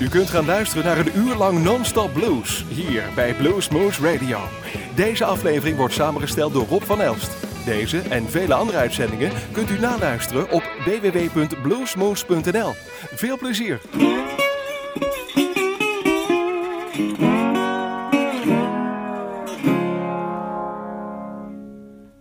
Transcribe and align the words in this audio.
U 0.00 0.08
kunt 0.08 0.30
gaan 0.30 0.44
luisteren 0.44 0.84
naar 0.84 0.98
een 0.98 1.16
uur 1.16 1.34
lang 1.34 1.62
non-stop 1.62 2.12
blues 2.12 2.64
hier 2.68 3.02
bij 3.14 3.34
Blues 3.34 3.68
Moose 3.68 4.12
Radio. 4.12 4.38
Deze 4.94 5.24
aflevering 5.24 5.76
wordt 5.76 5.94
samengesteld 5.94 6.52
door 6.52 6.66
Rob 6.66 6.82
van 6.82 7.00
Elst. 7.00 7.30
Deze 7.64 7.98
en 7.98 8.30
vele 8.30 8.54
andere 8.54 8.78
uitzendingen 8.78 9.32
kunt 9.52 9.70
u 9.70 9.78
naluisteren 9.78 10.50
op 10.50 10.62
www.bluesmoose.nl. 10.84 12.72
Veel 13.14 13.38
plezier! 13.38 13.80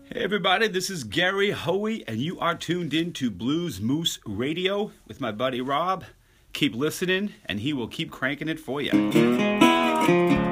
Hey 0.07 0.21
everybody, 0.23 0.69
this 0.69 0.89
is 0.89 1.05
Gary 1.09 1.53
Hoey, 1.53 2.03
and 2.05 2.21
you 2.21 2.39
are 2.39 2.57
tuned 2.57 2.93
in 2.93 3.11
to 3.11 3.31
Blues 3.31 3.79
Moose 3.79 4.19
Radio 4.23 4.91
with 5.07 5.19
my 5.19 5.35
buddy 5.35 5.61
Rob. 5.61 6.03
Keep 6.53 6.75
listening, 6.75 7.33
and 7.45 7.59
he 7.59 7.73
will 7.73 7.87
keep 7.87 8.11
cranking 8.11 8.49
it 8.49 8.59
for 8.59 8.81
you. 8.81 10.48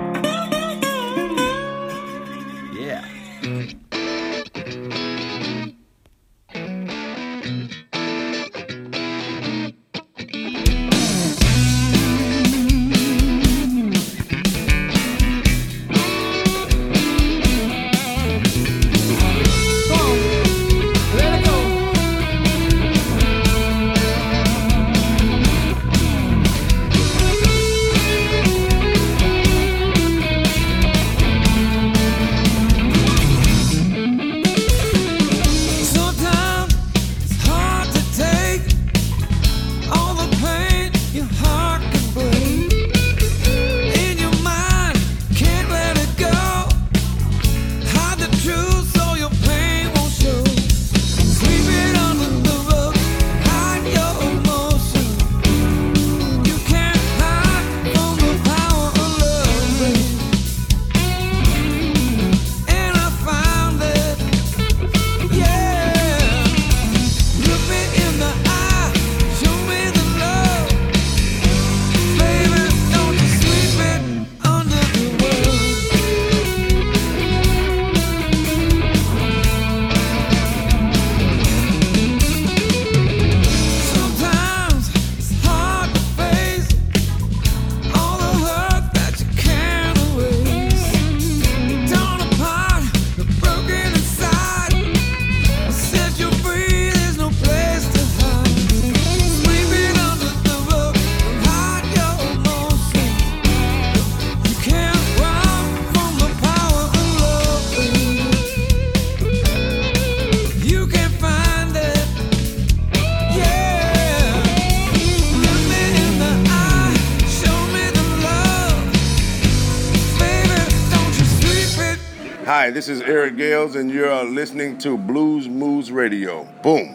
This 122.88 123.02
is 123.02 123.10
Eric 123.10 123.36
Gales, 123.36 123.76
and 123.76 123.92
you're 123.92 124.24
listening 124.24 124.78
to 124.78 124.98
Blues 124.98 125.50
Moose 125.50 125.90
Radio. 125.90 126.48
Boom. 126.64 126.87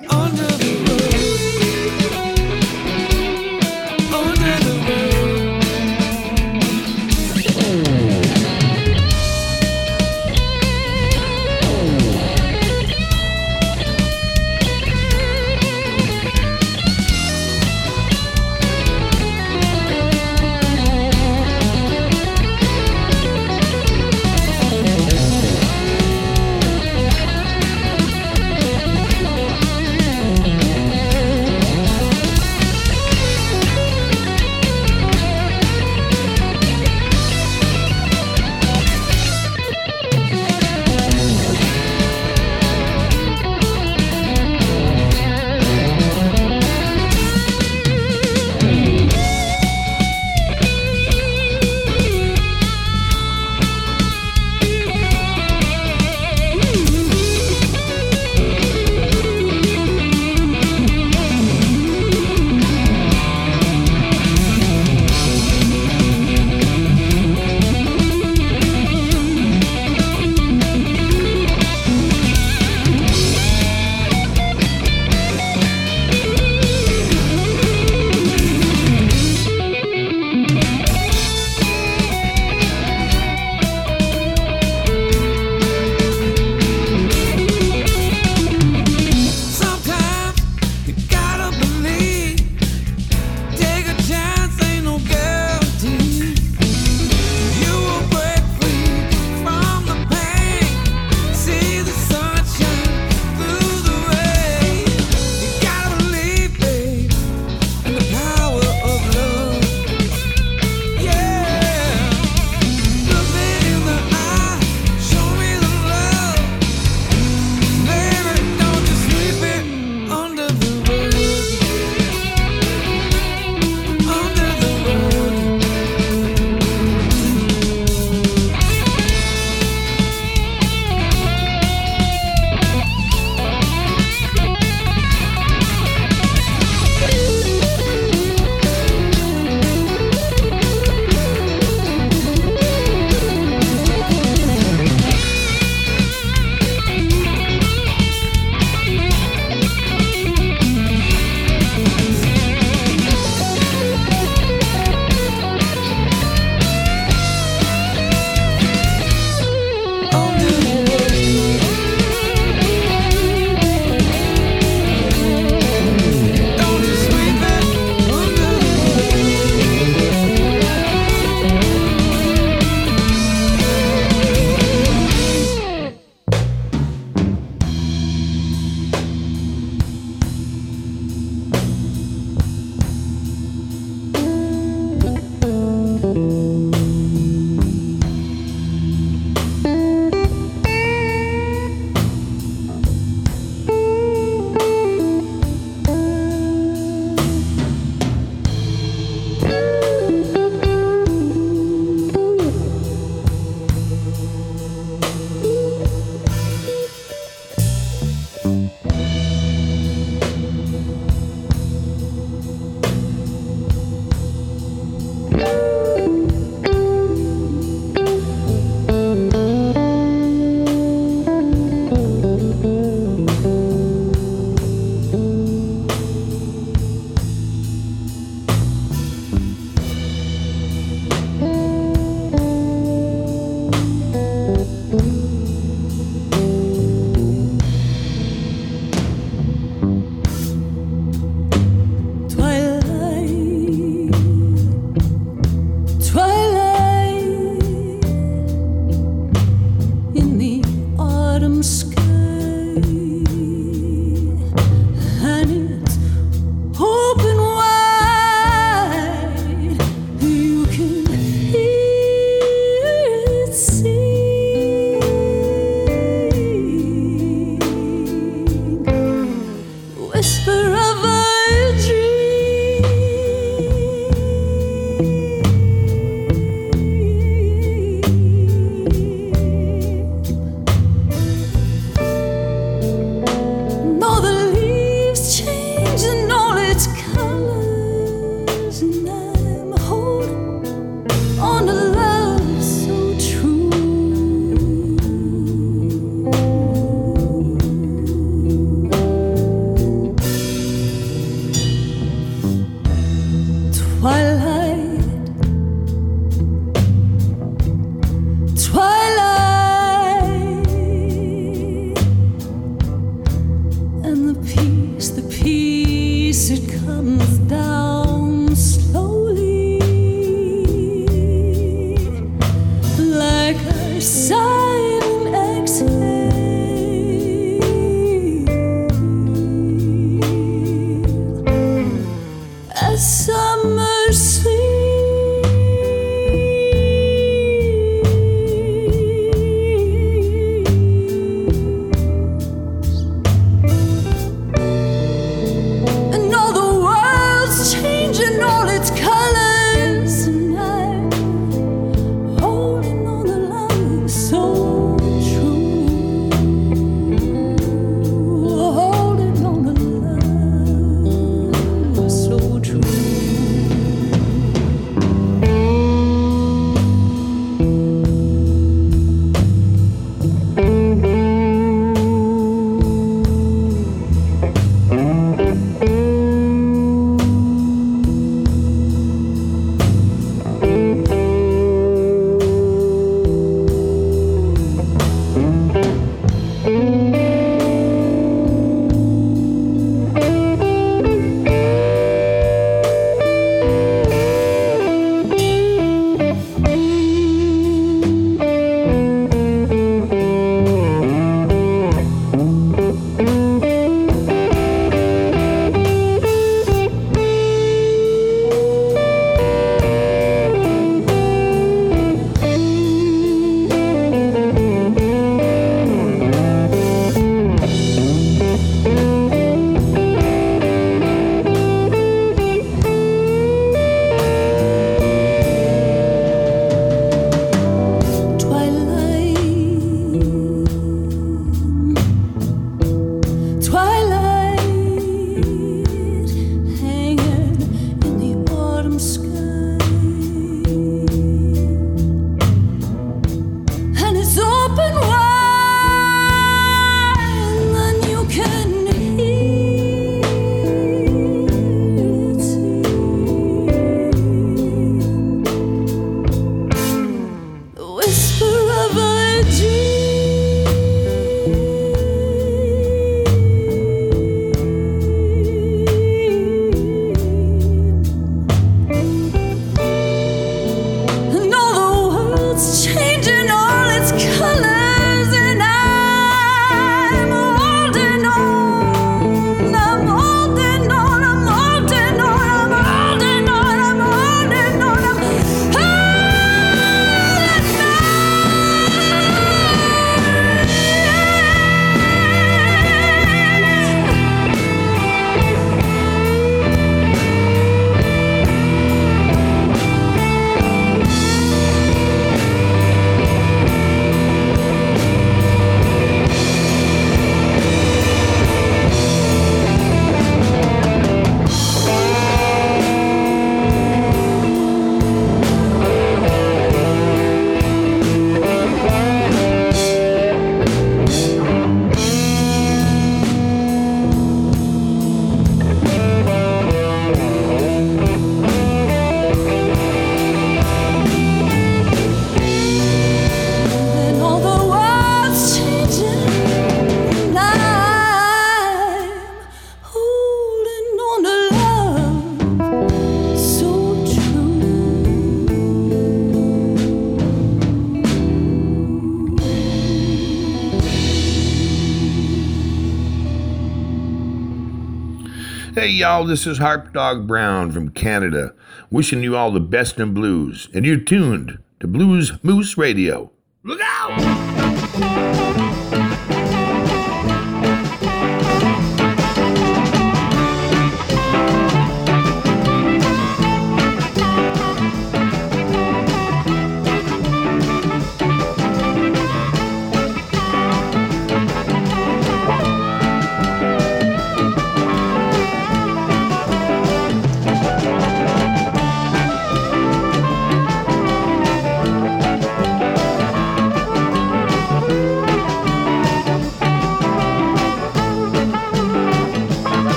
y'all. 556.02 556.25
This 556.25 556.49
is 556.49 556.59
Harpdog 556.59 557.28
Brown 557.28 557.71
from 557.71 557.90
Canada, 557.90 558.56
wishing 558.90 559.23
you 559.23 559.37
all 559.37 559.52
the 559.52 559.61
best 559.61 560.00
in 560.00 560.12
blues, 560.12 560.68
and 560.75 560.85
you're 560.85 560.97
tuned 560.97 561.61
to 561.78 561.87
Blues 561.87 562.32
Moose 562.42 562.76
Radio. 562.76 563.30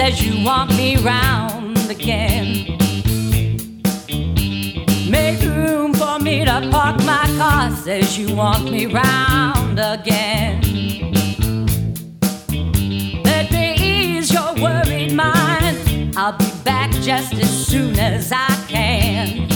says 0.00 0.24
you 0.24 0.44
want 0.44 0.70
me 0.76 0.96
round 0.96 1.76
again. 1.90 2.78
Make 5.10 5.42
room 5.42 5.92
for 5.92 6.18
me 6.18 6.44
to 6.46 6.68
park 6.70 6.96
my 7.04 7.26
car, 7.36 7.70
says 7.70 8.16
you 8.16 8.34
want 8.34 8.70
me 8.70 8.86
round 8.86 9.78
again. 9.78 10.62
Let 13.24 13.50
me 13.52 13.74
ease 13.78 14.32
your 14.32 14.54
worried 14.54 15.12
mind. 15.12 16.16
I'll 16.16 16.38
be 16.38 16.50
back 16.64 16.90
just 17.02 17.34
as 17.34 17.66
soon 17.66 17.98
as 17.98 18.32
I 18.32 18.48
can. 18.68 19.49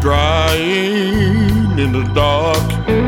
Crying 0.00 1.78
in 1.78 1.92
the 1.92 2.04
dark 2.14 3.01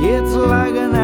It's 0.00 0.32
like 0.32 0.76
an 0.76 0.94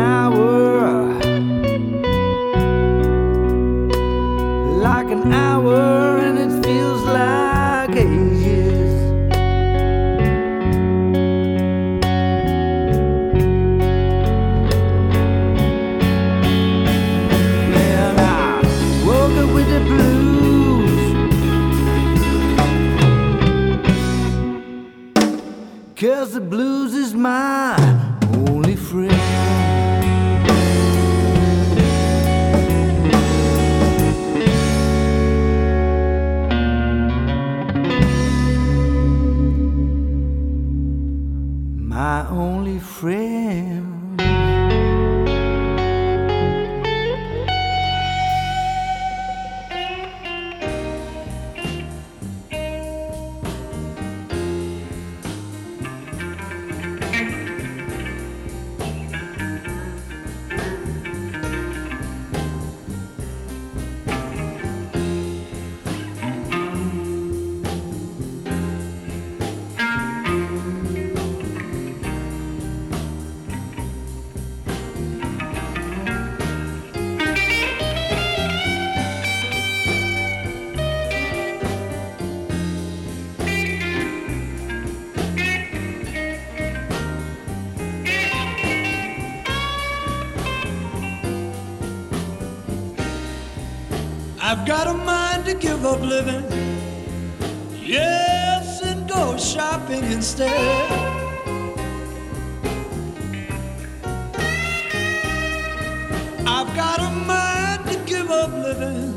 got 106.75 106.99
a 107.01 107.11
mind 107.11 107.87
to 107.87 107.97
give 108.05 108.31
up 108.31 108.53
living. 108.53 109.15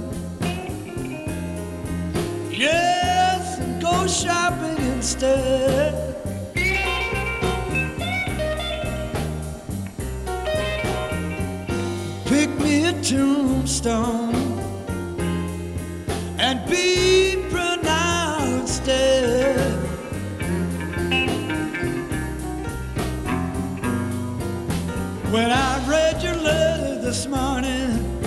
Yes, 2.51 3.59
and 3.59 3.81
go 3.81 4.05
shopping 4.05 4.77
instead. 4.93 6.15
Pick 12.25 12.49
me 12.59 12.85
a 12.85 12.93
tombstone 13.01 14.35
and 16.37 16.69
be 16.69 17.43
pronounced 17.49 18.85
dead. 18.85 19.57
When 25.31 25.51
I 25.51 25.76
this 27.18 27.26
morning, 27.26 28.22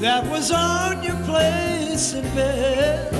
that 0.00 0.24
was 0.30 0.50
on 0.50 1.02
your 1.02 1.16
place 1.24 2.14
in 2.14 2.24
bed. 2.34 3.12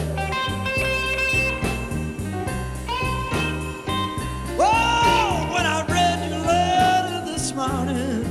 Oh, 4.59 5.51
when 5.53 5.67
I 5.67 5.85
read 5.87 6.31
your 6.31 6.41
letter 6.47 7.31
this 7.31 7.55
morning, 7.55 8.25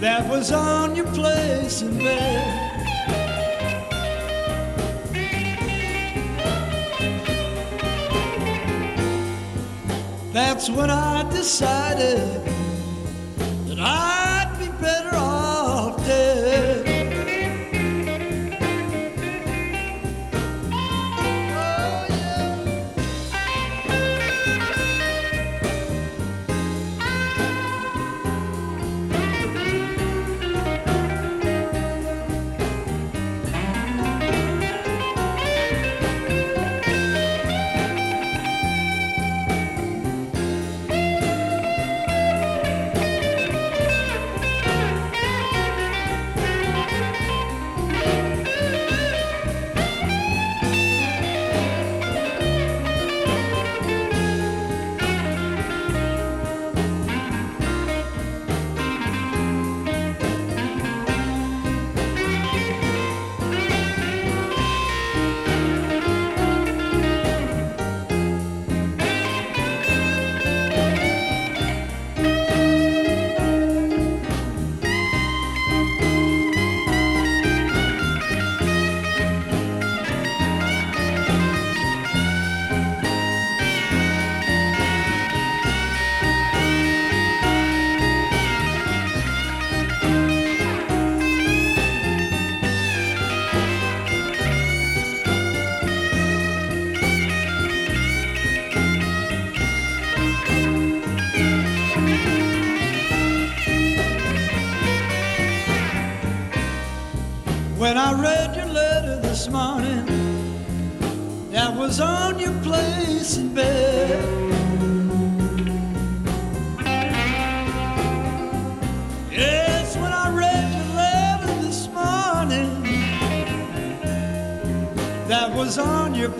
that 0.00 0.26
was 0.26 0.50
on 0.50 0.96
your 0.96 1.08
place 1.08 1.82
in 1.82 1.98
bed. 1.98 2.60
That's 10.32 10.70
when 10.70 10.88
I 10.88 11.30
decided 11.30 12.53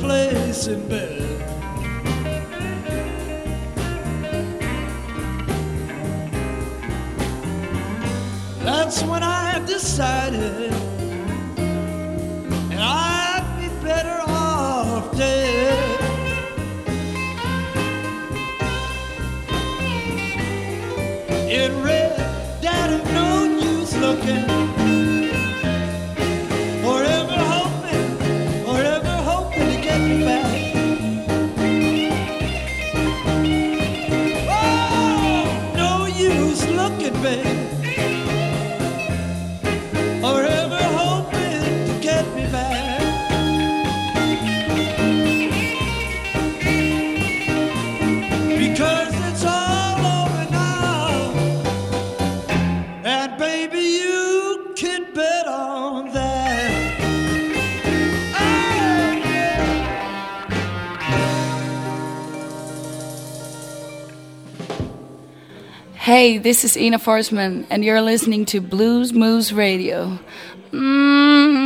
place 0.05 0.67
in 0.67 0.87
bed. 0.87 1.24
Hey, 66.25 66.39
this 66.39 66.65
is 66.65 66.75
Ina 66.75 67.01
Forsman, 67.01 67.67
and 67.69 67.85
you're 67.85 68.01
listening 68.01 68.47
to 68.47 68.63
Blues 68.63 69.13
Moose 69.13 69.53
Radio. 69.53 70.19
Mmm. 70.71 71.64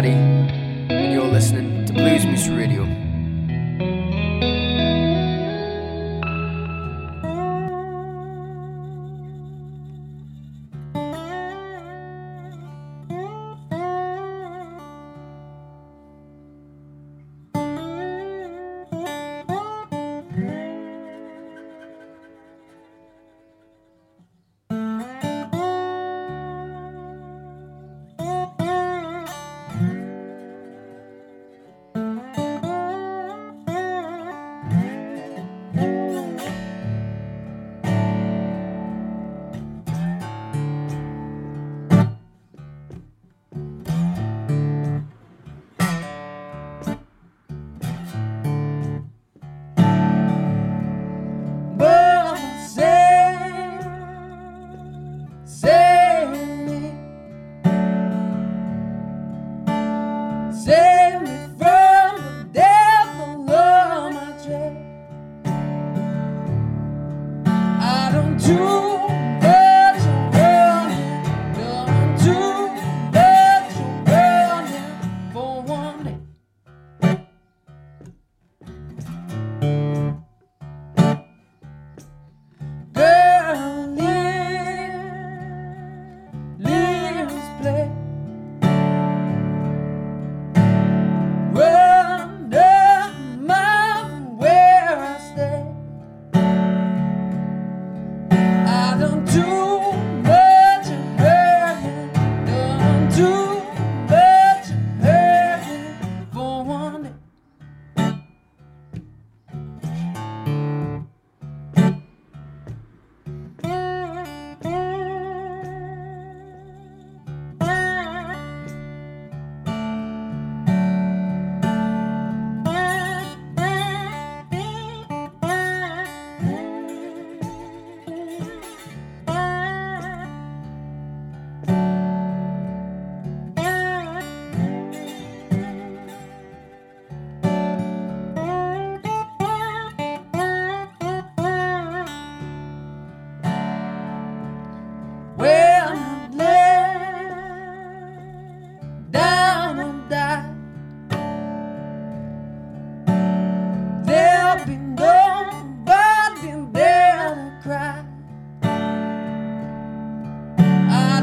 This 0.00 0.27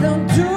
don't 0.06 0.28
do 0.36 0.55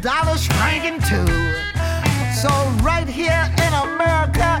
dollar 0.00 0.36
shrinking 0.36 1.00
too. 1.02 1.26
So 2.34 2.48
right 2.82 3.08
here 3.08 3.52
in 3.64 3.72
America, 3.74 4.60